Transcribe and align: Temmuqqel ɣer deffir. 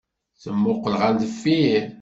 Temmuqqel 0.41 0.93
ɣer 1.01 1.11
deffir. 1.21 1.83